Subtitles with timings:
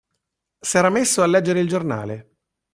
[0.69, 2.29] S'era messo a leggere il giornale.